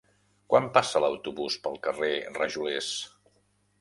Quan 0.53 0.69
passa 0.77 1.01
l'autobús 1.03 1.57
pel 1.67 1.77
carrer 1.85 2.11
Rajolers? 2.41 2.93